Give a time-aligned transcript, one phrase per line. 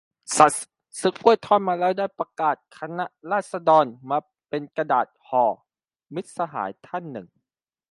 [0.37, 0.55] "สัส
[0.99, 4.17] ซื้อกล้วยทอดแล้วได้ประกาศคณะราษฎรมา
[4.49, 5.45] เป็นกระดาษห่อ"-
[6.13, 7.27] มิตรสหายท่านหนึ่ง